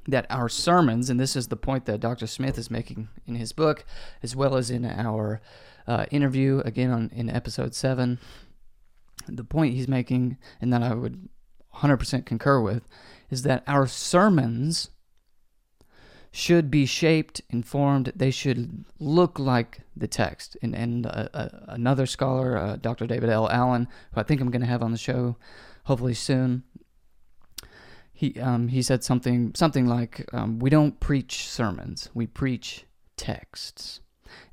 that 0.08 0.26
our 0.30 0.50
sermons, 0.50 1.10
and 1.10 1.20
this 1.20 1.36
is 1.36 1.48
the 1.48 1.56
point 1.56 1.86
that 1.86 2.00
Dr. 2.00 2.28
Smith 2.28 2.58
is 2.58 2.72
making 2.72 3.10
in 3.26 3.36
his 3.36 3.54
book, 3.54 3.86
as 4.22 4.36
well 4.36 4.56
as 4.56 4.70
in 4.70 4.86
our 4.86 5.42
uh, 5.88 6.06
interview, 6.12 6.62
again 6.66 6.92
on, 6.92 7.12
in 7.14 7.30
episode 7.30 7.74
7, 7.76 8.20
the 9.28 9.44
point 9.44 9.74
he's 9.74 9.88
making, 9.88 10.38
and 10.62 10.72
that 10.74 10.84
I 10.84 10.94
would 10.94 11.30
100% 11.76 12.26
concur 12.26 12.60
with, 12.60 12.88
is 13.30 13.44
that 13.44 13.64
our 13.68 13.88
sermons 13.88 14.90
should 16.36 16.72
be 16.72 16.88
shaped, 16.88 17.42
informed. 17.52 18.12
They 18.16 18.32
should 18.32 18.86
look 19.00 19.38
like 19.38 19.82
the 19.96 20.08
text. 20.08 20.58
And, 20.64 20.74
and 20.76 21.06
uh, 21.06 21.30
uh, 21.32 21.50
another 21.68 22.08
scholar, 22.08 22.58
uh, 22.58 22.76
Dr. 22.78 23.06
David 23.06 23.30
L. 23.30 23.48
Allen, 23.52 23.88
who 24.12 24.20
I 24.20 24.24
think 24.24 24.42
I'm 24.42 24.50
going 24.50 24.62
to 24.62 24.68
have 24.68 24.82
on 24.82 24.92
the 24.92 24.98
show 24.98 25.38
hopefully 25.84 26.16
soon, 26.16 26.64
he 28.12 28.40
um, 28.40 28.70
he 28.70 28.82
said 28.82 29.04
something 29.04 29.54
something 29.54 29.86
like, 29.86 30.28
um, 30.34 30.58
"We 30.58 30.70
don't 30.70 31.00
preach 31.00 31.48
sermons. 31.48 32.10
We 32.14 32.26
preach 32.26 32.86
texts." 33.16 34.00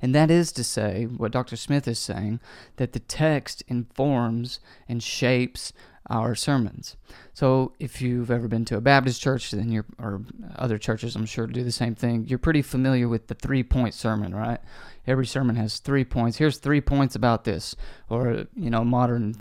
And 0.01 0.13
that 0.13 0.29
is 0.29 0.51
to 0.53 0.63
say, 0.63 1.05
what 1.05 1.31
Dr. 1.31 1.55
Smith 1.55 1.87
is 1.87 1.97
saying, 1.97 2.39
that 2.75 2.93
the 2.93 2.99
text 2.99 3.63
informs 3.67 4.59
and 4.87 5.01
shapes 5.01 5.73
our 6.09 6.35
sermons. 6.35 6.97
So 7.33 7.73
if 7.79 8.01
you've 8.01 8.31
ever 8.31 8.47
been 8.47 8.65
to 8.65 8.77
a 8.77 8.81
Baptist 8.81 9.21
church, 9.21 9.51
then 9.51 9.71
you're, 9.71 9.85
or 9.99 10.21
other 10.55 10.77
churches, 10.77 11.15
I'm 11.15 11.25
sure 11.25 11.47
do 11.47 11.63
the 11.63 11.71
same 11.71 11.95
thing. 11.95 12.25
You're 12.27 12.39
pretty 12.39 12.61
familiar 12.61 13.07
with 13.07 13.27
the 13.27 13.35
three 13.35 13.63
point 13.63 13.93
sermon, 13.93 14.33
right? 14.33 14.59
Every 15.07 15.25
sermon 15.25 15.55
has 15.55 15.77
three 15.77 16.03
points. 16.03 16.37
Here's 16.37 16.57
three 16.57 16.81
points 16.81 17.15
about 17.15 17.43
this, 17.43 17.75
or 18.09 18.45
you 18.55 18.69
know, 18.69 18.83
modern 18.83 19.35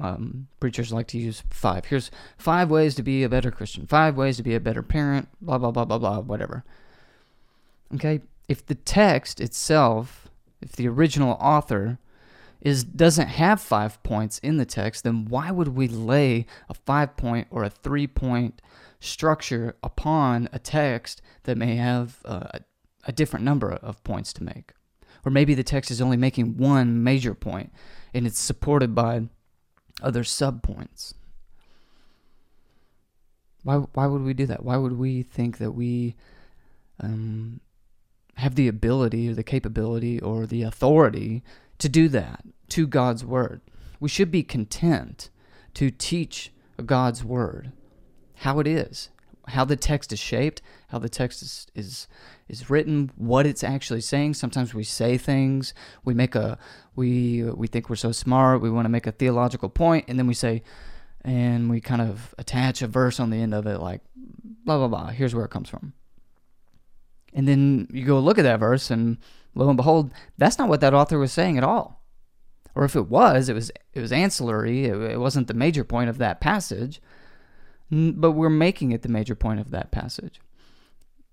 um, 0.00 0.48
preachers 0.60 0.92
like 0.92 1.08
to 1.08 1.18
use 1.18 1.42
five. 1.50 1.86
Here's 1.86 2.10
five 2.38 2.70
ways 2.70 2.94
to 2.96 3.02
be 3.02 3.22
a 3.22 3.28
better 3.28 3.50
Christian. 3.50 3.86
Five 3.86 4.16
ways 4.16 4.36
to 4.36 4.42
be 4.42 4.54
a 4.54 4.60
better 4.60 4.82
parent. 4.82 5.28
Blah 5.40 5.58
blah 5.58 5.70
blah 5.70 5.84
blah 5.84 5.98
blah. 5.98 6.20
Whatever. 6.20 6.64
Okay? 7.94 8.20
If 8.48 8.66
the 8.66 8.74
text 8.74 9.40
itself, 9.40 10.28
if 10.60 10.72
the 10.72 10.88
original 10.88 11.36
author 11.40 11.98
is 12.62 12.84
doesn't 12.84 13.26
have 13.26 13.60
5 13.60 14.02
points 14.02 14.38
in 14.38 14.56
the 14.56 14.64
text, 14.64 15.04
then 15.04 15.26
why 15.26 15.50
would 15.50 15.68
we 15.68 15.88
lay 15.88 16.46
a 16.68 16.74
5 16.74 17.16
point 17.16 17.48
or 17.50 17.64
a 17.64 17.70
3 17.70 18.06
point 18.06 18.62
structure 19.00 19.74
upon 19.82 20.48
a 20.52 20.58
text 20.60 21.20
that 21.42 21.58
may 21.58 21.74
have 21.74 22.18
uh, 22.24 22.46
a 23.04 23.12
different 23.12 23.44
number 23.44 23.72
of 23.72 24.02
points 24.04 24.32
to 24.34 24.44
make? 24.44 24.72
Or 25.24 25.30
maybe 25.30 25.54
the 25.54 25.64
text 25.64 25.90
is 25.90 26.00
only 26.00 26.16
making 26.16 26.56
one 26.56 27.02
major 27.02 27.34
point 27.34 27.72
and 28.14 28.26
it's 28.26 28.40
supported 28.40 28.94
by 28.94 29.28
other 30.00 30.22
subpoints. 30.22 31.14
Why, 33.64 33.76
why 33.76 34.06
would 34.06 34.22
we 34.22 34.34
do 34.34 34.46
that? 34.46 34.64
Why 34.64 34.76
would 34.76 34.98
we 34.98 35.22
think 35.22 35.58
that 35.58 35.72
we 35.72 36.14
um, 37.00 37.60
have 38.36 38.54
the 38.54 38.68
ability 38.68 39.28
or 39.28 39.34
the 39.34 39.44
capability 39.44 40.20
or 40.20 40.46
the 40.46 40.62
authority 40.62 41.42
to 41.82 41.88
do 41.88 42.08
that 42.08 42.44
to 42.70 42.86
God's 42.86 43.24
Word? 43.24 43.60
We 44.00 44.08
should 44.08 44.30
be 44.30 44.42
content 44.42 45.30
to 45.74 45.90
teach 45.90 46.52
God's 46.84 47.22
Word 47.22 47.72
how 48.36 48.58
it 48.58 48.66
is, 48.66 49.10
how 49.48 49.64
the 49.64 49.76
text 49.76 50.12
is 50.12 50.18
shaped, 50.18 50.62
how 50.88 50.98
the 50.98 51.08
text 51.08 51.42
is, 51.42 51.66
is 51.74 52.08
is 52.48 52.68
written, 52.68 53.10
what 53.16 53.46
it's 53.46 53.64
actually 53.64 54.00
saying. 54.00 54.34
Sometimes 54.34 54.74
we 54.74 54.84
say 54.84 55.16
things, 55.16 55.74
we 56.04 56.14
make 56.14 56.34
a 56.34 56.58
we 56.94 57.42
we 57.44 57.66
think 57.66 57.88
we're 57.88 57.96
so 57.96 58.12
smart, 58.12 58.60
we 58.60 58.70
want 58.70 58.84
to 58.84 58.90
make 58.90 59.06
a 59.06 59.12
theological 59.12 59.68
point, 59.68 60.04
and 60.08 60.18
then 60.18 60.26
we 60.26 60.34
say, 60.34 60.62
and 61.22 61.70
we 61.70 61.80
kind 61.80 62.02
of 62.02 62.34
attach 62.38 62.82
a 62.82 62.86
verse 62.86 63.20
on 63.20 63.30
the 63.30 63.38
end 63.38 63.54
of 63.54 63.66
it, 63.66 63.78
like 63.78 64.00
blah 64.64 64.78
blah 64.78 64.88
blah. 64.88 65.06
Here's 65.08 65.34
where 65.34 65.44
it 65.44 65.50
comes 65.50 65.68
from. 65.68 65.92
And 67.32 67.48
then 67.48 67.88
you 67.90 68.04
go 68.04 68.18
look 68.18 68.38
at 68.38 68.42
that 68.42 68.60
verse, 68.60 68.90
and 68.90 69.18
lo 69.54 69.68
and 69.68 69.76
behold, 69.76 70.12
that's 70.38 70.58
not 70.58 70.68
what 70.68 70.80
that 70.80 70.94
author 70.94 71.18
was 71.18 71.32
saying 71.32 71.58
at 71.58 71.64
all. 71.64 72.02
Or 72.74 72.84
if 72.84 72.96
it 72.96 73.08
was, 73.08 73.48
it 73.48 73.54
was 73.54 73.70
it 73.92 74.00
was 74.00 74.12
ancillary. 74.12 74.86
It, 74.86 74.96
it 74.96 75.20
wasn't 75.20 75.48
the 75.48 75.54
major 75.54 75.84
point 75.84 76.08
of 76.08 76.18
that 76.18 76.40
passage, 76.40 77.02
but 77.90 78.32
we're 78.32 78.48
making 78.48 78.92
it 78.92 79.02
the 79.02 79.08
major 79.08 79.34
point 79.34 79.60
of 79.60 79.70
that 79.70 79.90
passage. 79.90 80.40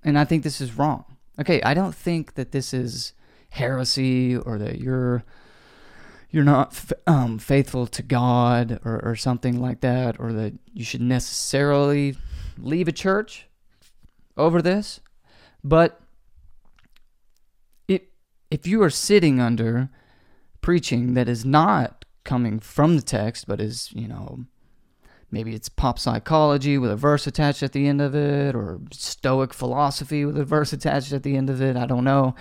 And 0.03 0.17
I 0.17 0.25
think 0.25 0.43
this 0.43 0.59
is 0.59 0.77
wrong. 0.77 1.05
Okay, 1.39 1.61
I 1.61 1.73
don't 1.73 1.95
think 1.95 2.33
that 2.35 2.51
this 2.51 2.73
is 2.73 3.13
heresy 3.51 4.35
or 4.35 4.57
that 4.57 4.79
you're 4.79 5.23
you're 6.31 6.43
not 6.43 6.79
um, 7.07 7.39
faithful 7.39 7.87
to 7.87 8.03
God 8.03 8.79
or, 8.85 8.99
or 9.03 9.15
something 9.15 9.59
like 9.59 9.79
that, 9.81 10.19
or 10.19 10.31
that 10.33 10.53
you 10.73 10.83
should 10.83 11.01
necessarily 11.01 12.17
leave 12.57 12.87
a 12.87 12.91
church 12.91 13.47
over 14.37 14.61
this. 14.61 14.99
But 15.63 15.99
if 18.51 18.67
you 18.67 18.81
are 18.83 18.89
sitting 18.89 19.39
under 19.39 19.89
preaching 20.61 21.13
that 21.13 21.29
is 21.29 21.45
not 21.45 22.05
coming 22.23 22.59
from 22.59 22.95
the 22.95 23.01
text, 23.01 23.47
but 23.47 23.61
is 23.61 23.91
you 23.93 24.07
know 24.07 24.45
maybe 25.31 25.53
it's 25.53 25.69
pop 25.69 25.99
psychology 25.99 26.77
with 26.77 26.91
a 26.91 26.95
verse 26.95 27.27
attached 27.27 27.63
at 27.63 27.71
the 27.71 27.87
end 27.87 28.01
of 28.01 28.15
it, 28.15 28.55
or 28.55 28.79
Stoic 28.91 29.53
philosophy 29.53 30.25
with 30.25 30.37
a 30.37 30.45
verse 30.45 30.73
attached 30.73 31.11
at 31.11 31.23
the 31.23 31.35
end 31.35 31.49
of 31.49 31.61
it. 31.61 31.75
I 31.75 31.85
don't 31.85 32.03
know. 32.03 32.35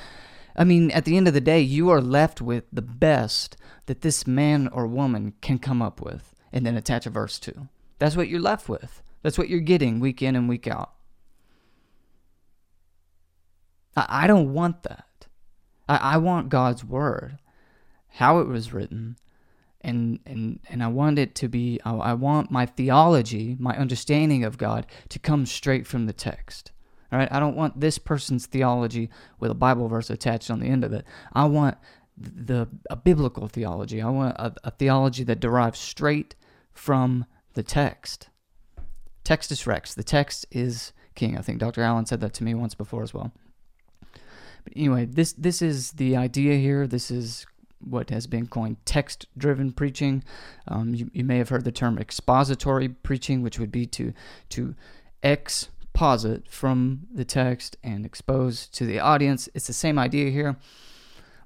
I 0.56 0.64
mean, 0.64 0.90
at 0.90 1.04
the 1.04 1.16
end 1.16 1.28
of 1.28 1.34
the 1.34 1.40
day, 1.40 1.60
you 1.60 1.88
are 1.90 2.00
left 2.00 2.40
with 2.40 2.64
the 2.72 2.82
best 2.82 3.56
that 3.86 4.00
this 4.00 4.26
man 4.26 4.68
or 4.68 4.86
woman 4.86 5.34
can 5.40 5.58
come 5.58 5.80
up 5.80 6.00
with 6.00 6.34
and 6.52 6.66
then 6.66 6.76
attach 6.76 7.06
a 7.06 7.10
verse 7.10 7.38
to. 7.40 7.68
That's 7.98 8.16
what 8.16 8.28
you're 8.28 8.40
left 8.40 8.68
with. 8.68 9.02
That's 9.22 9.38
what 9.38 9.48
you're 9.48 9.60
getting 9.60 10.00
week 10.00 10.20
in 10.22 10.34
and 10.34 10.48
week 10.48 10.66
out. 10.66 10.92
I, 13.96 14.28
don't 14.28 14.52
want 14.52 14.84
that. 14.84 15.06
I, 15.88 15.96
I 15.96 16.16
want 16.18 16.48
God's 16.48 16.84
word, 16.84 17.38
how 18.08 18.38
it 18.40 18.48
was 18.48 18.72
written, 18.72 19.16
and 19.80 20.20
and 20.26 20.60
and 20.68 20.82
I 20.82 20.88
want 20.88 21.18
it 21.18 21.34
to 21.36 21.48
be 21.48 21.80
I, 21.84 21.94
I 21.94 22.14
want 22.14 22.50
my 22.50 22.66
theology, 22.66 23.56
my 23.58 23.76
understanding 23.76 24.44
of 24.44 24.58
God 24.58 24.86
to 25.08 25.18
come 25.18 25.46
straight 25.46 25.86
from 25.86 26.06
the 26.06 26.12
text. 26.12 26.72
All 27.10 27.18
right, 27.18 27.32
I 27.32 27.40
don't 27.40 27.56
want 27.56 27.80
this 27.80 27.96
person's 27.98 28.46
theology 28.46 29.08
with 29.40 29.50
a 29.50 29.54
Bible 29.54 29.88
verse 29.88 30.10
attached 30.10 30.50
on 30.50 30.60
the 30.60 30.66
end 30.66 30.84
of 30.84 30.92
it. 30.92 31.04
I 31.32 31.46
want 31.46 31.78
the 32.16 32.68
a 32.90 32.96
biblical 32.96 33.48
theology. 33.48 34.02
I 34.02 34.10
want 34.10 34.36
a, 34.36 34.54
a 34.64 34.70
theology 34.70 35.24
that 35.24 35.40
derives 35.40 35.78
straight 35.78 36.34
from 36.72 37.24
the 37.54 37.62
text. 37.62 38.28
Textus 39.24 39.66
rex. 39.66 39.94
The 39.94 40.04
text 40.04 40.46
is 40.50 40.92
king. 41.14 41.36
I 41.36 41.42
think 41.42 41.58
Dr. 41.58 41.82
Allen 41.82 42.06
said 42.06 42.20
that 42.20 42.34
to 42.34 42.44
me 42.44 42.54
once 42.54 42.74
before 42.74 43.02
as 43.02 43.14
well. 43.14 43.32
But 44.68 44.78
anyway, 44.78 45.06
this 45.06 45.32
this 45.32 45.62
is 45.62 45.92
the 45.92 46.16
idea 46.16 46.56
here. 46.56 46.86
This 46.86 47.10
is 47.10 47.46
what 47.80 48.10
has 48.10 48.26
been 48.26 48.46
coined 48.46 48.76
text 48.84 49.26
driven 49.36 49.72
preaching. 49.72 50.22
Um, 50.66 50.94
you, 50.94 51.10
you 51.12 51.24
may 51.24 51.38
have 51.38 51.48
heard 51.48 51.64
the 51.64 51.72
term 51.72 51.98
expository 51.98 52.88
preaching, 52.88 53.42
which 53.42 53.58
would 53.58 53.72
be 53.72 53.86
to, 53.86 54.12
to 54.50 54.74
exposit 55.22 56.48
from 56.50 57.06
the 57.14 57.24
text 57.24 57.76
and 57.82 58.04
expose 58.04 58.66
to 58.68 58.84
the 58.84 58.98
audience. 58.98 59.48
It's 59.54 59.68
the 59.68 59.72
same 59.72 59.98
idea 59.98 60.30
here, 60.30 60.56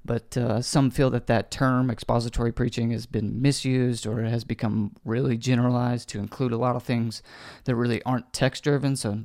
but 0.05 0.37
uh, 0.37 0.63
some 0.63 0.91
feel 0.91 1.11
that 1.11 1.27
that 1.27 1.51
term, 1.51 1.91
expository 1.91 2.51
preaching, 2.51 2.91
has 2.91 3.07
been 3.07 3.41
misused 3.41 4.07
or 4.07 4.23
has 4.23 4.43
become 4.43 4.97
really 5.05 5.37
generalized 5.37 6.09
to 6.09 6.19
include 6.19 6.53
a 6.53 6.59
lot 6.59 6.77
of 6.77 6.83
things 6.83 7.23
that 7.65 7.77
really 7.77 8.03
aren't 8.05 8.33
text 8.33 8.65
driven. 8.65 8.97
So 8.97 9.21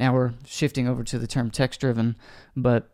now 0.00 0.12
we're 0.12 0.32
shifting 0.44 0.88
over 0.88 1.04
to 1.04 1.18
the 1.18 1.28
term 1.28 1.50
text 1.50 1.80
driven, 1.80 2.16
but 2.56 2.90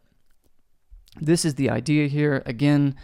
this 1.20 1.44
is 1.44 1.54
the 1.54 1.70
idea 1.70 2.06
here. 2.08 2.42
Again, 2.46 2.96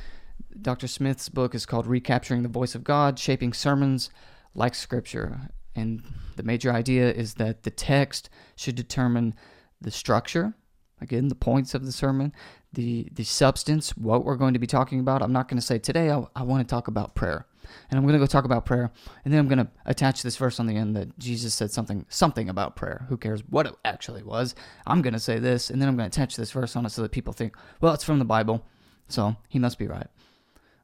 Dr. 0.60 0.86
Smith's 0.86 1.28
book 1.28 1.54
is 1.54 1.66
called 1.66 1.86
Recapturing 1.86 2.42
the 2.42 2.48
Voice 2.48 2.74
of 2.74 2.84
God 2.84 3.18
Shaping 3.18 3.52
Sermons 3.52 4.10
Like 4.54 4.74
Scripture. 4.74 5.50
And 5.74 6.02
the 6.36 6.42
major 6.42 6.72
idea 6.72 7.12
is 7.12 7.34
that 7.34 7.62
the 7.62 7.70
text 7.70 8.28
should 8.56 8.74
determine 8.74 9.34
the 9.80 9.90
structure, 9.90 10.54
again, 11.00 11.28
the 11.28 11.34
points 11.34 11.74
of 11.74 11.84
the 11.84 11.92
sermon, 11.92 12.32
the, 12.72 13.08
the 13.12 13.24
substance, 13.24 13.96
what 13.96 14.24
we're 14.24 14.36
going 14.36 14.54
to 14.54 14.60
be 14.60 14.66
talking 14.66 15.00
about. 15.00 15.22
I'm 15.22 15.32
not 15.32 15.48
going 15.48 15.58
to 15.58 15.66
say 15.66 15.78
today 15.78 16.10
I, 16.10 16.24
I 16.36 16.42
want 16.42 16.66
to 16.66 16.70
talk 16.70 16.88
about 16.88 17.14
prayer. 17.14 17.46
And 17.88 17.98
I'm 17.98 18.04
going 18.04 18.14
to 18.14 18.18
go 18.18 18.26
talk 18.26 18.44
about 18.44 18.64
prayer, 18.64 18.90
and 19.24 19.32
then 19.32 19.38
I'm 19.38 19.46
going 19.46 19.64
to 19.64 19.68
attach 19.86 20.24
this 20.24 20.36
verse 20.36 20.58
on 20.58 20.66
the 20.66 20.74
end 20.74 20.96
that 20.96 21.16
Jesus 21.20 21.54
said 21.54 21.70
something 21.70 22.04
something 22.08 22.48
about 22.48 22.74
prayer. 22.74 23.06
Who 23.08 23.16
cares 23.16 23.42
what 23.48 23.66
it 23.66 23.74
actually 23.84 24.24
was? 24.24 24.56
I'm 24.88 25.02
going 25.02 25.12
to 25.12 25.20
say 25.20 25.38
this, 25.38 25.70
and 25.70 25.80
then 25.80 25.88
I'm 25.88 25.96
going 25.96 26.10
to 26.10 26.16
attach 26.20 26.36
this 26.36 26.50
verse 26.50 26.74
on 26.74 26.84
it 26.84 26.90
so 26.90 27.02
that 27.02 27.12
people 27.12 27.32
think, 27.32 27.56
well, 27.80 27.94
it's 27.94 28.02
from 28.02 28.18
the 28.18 28.24
Bible, 28.24 28.66
so 29.06 29.36
he 29.48 29.60
must 29.60 29.78
be 29.78 29.86
right. 29.86 30.08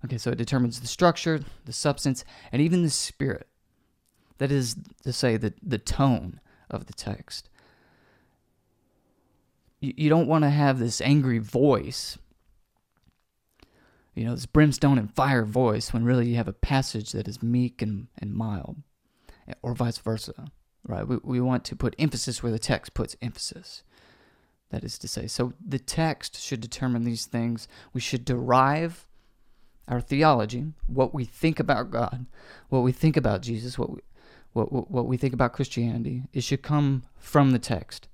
Okay, 0.04 0.18
so 0.18 0.30
it 0.30 0.38
determines 0.38 0.78
the 0.78 0.87
structure, 0.87 1.40
the 1.64 1.73
substance, 1.73 2.25
and 2.52 2.62
even 2.62 2.82
the 2.82 2.90
spirit. 2.90 3.49
That 4.38 4.52
is 4.52 4.76
to 5.02 5.12
say, 5.12 5.37
the, 5.37 5.54
the 5.62 5.78
tone 5.78 6.40
of 6.70 6.87
the 6.87 6.92
text. 6.92 7.49
You, 9.80 9.92
you 9.97 10.09
don't 10.09 10.28
want 10.28 10.45
to 10.45 10.50
have 10.50 10.78
this 10.78 11.00
angry 11.00 11.38
voice, 11.38 12.18
you 14.14 14.25
know, 14.25 14.35
this 14.35 14.47
brimstone 14.47 14.99
and 14.99 15.14
fire 15.14 15.45
voice, 15.45 15.92
when 15.92 16.04
really 16.04 16.28
you 16.28 16.37
have 16.37 16.49
a 16.49 16.52
passage 16.52 17.12
that 17.12 17.28
is 17.28 17.42
meek 17.42 17.83
and, 17.83 18.09
and 18.18 18.35
mild, 18.35 18.76
or 19.62 19.75
vice 19.75 19.99
versa, 19.99 20.47
right? 20.87 21.06
We, 21.06 21.18
we 21.23 21.40
want 21.40 21.64
to 21.64 21.76
put 21.76 21.95
emphasis 21.99 22.42
where 22.42 22.52
the 22.52 22.59
text 22.59 22.95
puts 22.95 23.16
emphasis. 23.21 23.83
That 24.71 24.83
is 24.83 24.99
to 24.99 25.09
say, 25.09 25.28
so 25.28 25.52
the 25.64 25.78
text 25.78 26.40
should 26.40 26.61
determine 26.61 27.04
these 27.04 27.26
things. 27.26 27.68
We 27.92 28.00
should 28.00 28.25
derive 28.25 29.06
our 29.87 30.00
theology, 30.00 30.73
what 30.88 31.14
we 31.14 31.25
think 31.25 31.61
about 31.61 31.92
God, 31.92 32.26
what 32.68 32.80
we 32.80 32.90
think 32.90 33.16
about 33.16 33.42
Jesus, 33.42 33.78
what 33.78 33.90
we, 33.90 34.00
what, 34.54 34.73
what, 34.73 34.90
what 34.90 35.06
we 35.06 35.16
think 35.16 35.35
about 35.35 35.52
Christianity, 35.52 36.25
it 36.33 36.42
should 36.42 36.62
come 36.62 37.04
from 37.16 37.52
the 37.52 37.59
text, 37.59 38.09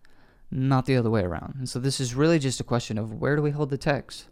not 0.52 0.86
the 0.86 0.96
other 0.96 1.10
way 1.10 1.22
around. 1.22 1.54
And 1.58 1.68
so 1.68 1.78
this 1.78 1.98
is 1.98 2.14
really 2.14 2.38
just 2.38 2.60
a 2.60 2.64
question 2.64 2.98
of 2.98 3.12
where 3.12 3.36
do 3.36 3.42
we 3.42 3.50
hold 3.50 3.70
the 3.70 3.78
text? 3.78 4.26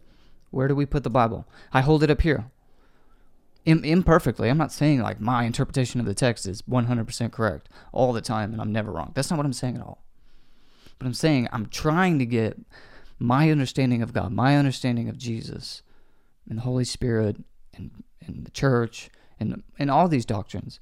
Where 0.51 0.67
do 0.67 0.75
we 0.75 0.85
put 0.85 1.03
the 1.03 1.09
Bible? 1.09 1.47
I 1.73 1.81
hold 1.81 2.03
it 2.03 2.11
up 2.11 2.21
here. 2.21 2.45
Im- 3.65 3.83
imperfectly. 3.83 4.49
I'm 4.49 4.57
not 4.57 4.71
saying 4.71 5.01
like 5.01 5.19
my 5.19 5.43
interpretation 5.43 5.99
of 5.99 6.05
the 6.05 6.13
text 6.13 6.45
is 6.45 6.61
100% 6.63 7.31
correct 7.31 7.69
all 7.91 8.13
the 8.13 8.21
time 8.21 8.53
and 8.53 8.61
I'm 8.61 8.71
never 8.71 8.91
wrong. 8.91 9.11
That's 9.15 9.29
not 9.29 9.37
what 9.37 9.45
I'm 9.45 9.53
saying 9.53 9.77
at 9.77 9.81
all. 9.81 10.03
But 10.99 11.07
I'm 11.07 11.13
saying 11.13 11.47
I'm 11.51 11.67
trying 11.67 12.19
to 12.19 12.25
get 12.25 12.59
my 13.17 13.49
understanding 13.49 14.01
of 14.01 14.13
God, 14.13 14.31
my 14.31 14.57
understanding 14.57 15.09
of 15.09 15.17
Jesus 15.17 15.81
and 16.47 16.59
the 16.59 16.63
Holy 16.63 16.85
Spirit 16.85 17.37
and, 17.73 18.03
and 18.25 18.45
the 18.45 18.51
church 18.51 19.09
and, 19.39 19.63
and 19.79 19.89
all 19.89 20.07
these 20.07 20.25
doctrines 20.25 20.79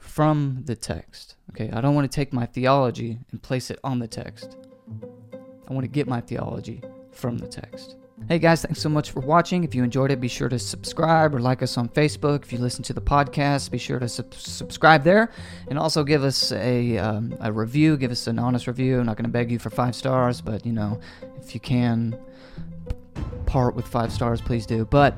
from 0.00 0.62
the 0.64 0.74
text. 0.74 1.36
Okay, 1.50 1.70
I 1.72 1.80
don't 1.80 1.94
want 1.94 2.10
to 2.10 2.14
take 2.14 2.32
my 2.32 2.46
theology 2.46 3.18
and 3.30 3.40
place 3.42 3.70
it 3.70 3.78
on 3.84 3.98
the 3.98 4.08
text. 4.08 4.56
I 5.68 5.72
want 5.72 5.84
to 5.84 5.88
get 5.88 6.08
my 6.08 6.20
theology 6.20 6.82
from 7.12 7.38
the 7.38 7.46
text. 7.46 7.96
Hey 8.28 8.38
guys, 8.38 8.62
thanks 8.62 8.80
so 8.80 8.88
much 8.88 9.10
for 9.10 9.20
watching. 9.20 9.64
If 9.64 9.74
you 9.74 9.82
enjoyed 9.82 10.10
it, 10.10 10.20
be 10.20 10.28
sure 10.28 10.48
to 10.48 10.58
subscribe 10.58 11.34
or 11.34 11.40
like 11.40 11.62
us 11.62 11.78
on 11.78 11.88
Facebook. 11.88 12.42
If 12.42 12.52
you 12.52 12.58
listen 12.58 12.84
to 12.84 12.92
the 12.92 13.00
podcast, 13.00 13.70
be 13.70 13.78
sure 13.78 13.98
to 13.98 14.08
sub- 14.08 14.34
subscribe 14.34 15.04
there. 15.04 15.32
And 15.68 15.78
also 15.78 16.04
give 16.04 16.22
us 16.22 16.52
a, 16.52 16.98
um, 16.98 17.34
a 17.40 17.50
review, 17.50 17.96
give 17.96 18.10
us 18.10 18.26
an 18.26 18.38
honest 18.38 18.66
review. 18.66 19.00
I'm 19.00 19.06
not 19.06 19.16
going 19.16 19.24
to 19.24 19.30
beg 19.30 19.50
you 19.50 19.58
for 19.58 19.70
five 19.70 19.94
stars, 19.94 20.40
but 20.40 20.66
you 20.66 20.72
know, 20.72 21.00
if 21.40 21.54
you 21.54 21.60
can 21.60 22.16
part 23.46 23.74
with 23.74 23.86
five 23.86 24.12
stars, 24.12 24.40
please 24.40 24.66
do. 24.66 24.84
But 24.84 25.16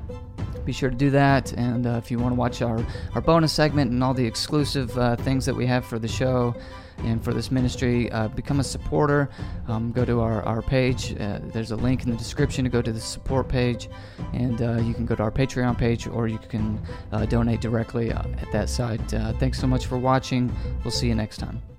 be 0.65 0.73
sure 0.73 0.91
to 0.91 0.97
do 0.97 1.11
that. 1.11 1.53
And 1.53 1.87
uh, 1.87 2.01
if 2.03 2.11
you 2.11 2.19
want 2.19 2.33
to 2.33 2.39
watch 2.39 2.63
our, 2.63 2.85
our 3.15 3.21
bonus 3.21 3.53
segment 3.53 3.91
and 3.91 4.03
all 4.03 4.15
the 4.15 4.27
exclusive 4.27 4.97
uh, 4.99 5.17
things 5.17 5.47
that 5.47 5.55
we 5.55 5.67
have 5.67 5.85
for 5.85 5.99
the 5.99 6.09
show 6.09 6.55
and 6.99 7.23
for 7.23 7.33
this 7.33 7.51
ministry, 7.51 8.11
uh, 8.13 8.29
become 8.29 8.61
a 8.61 8.65
supporter. 8.65 9.29
Um, 9.67 9.93
go 9.93 10.05
to 10.05 10.21
our, 10.21 10.43
our 10.43 10.63
page. 10.63 11.15
Uh, 11.19 11.41
there's 11.43 11.71
a 11.71 11.77
link 11.77 12.05
in 12.05 12.11
the 12.11 12.17
description 12.17 12.65
to 12.65 12.71
go 12.71 12.83
to 12.83 12.93
the 12.93 13.01
support 13.01 13.49
page. 13.49 13.89
And 14.33 14.61
uh, 14.63 14.77
you 14.77 14.95
can 14.95 15.07
go 15.07 15.15
to 15.15 15.23
our 15.23 15.33
Patreon 15.33 15.79
page 15.79 16.07
or 16.07 16.29
you 16.29 16.39
can 16.39 16.81
uh, 17.11 17.27
donate 17.27 17.61
directly 17.61 18.11
at 18.11 18.51
that 18.53 18.69
site. 18.69 19.01
thanks 19.39 19.59
so 19.59 19.67
much 19.67 19.87
for 19.87 19.99
watching. 19.99 20.55
We'll 20.85 20.91
see 20.93 21.09
you 21.09 21.15
next 21.15 21.39
time. 21.39 21.72